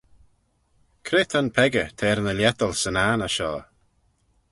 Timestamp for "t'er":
1.97-2.17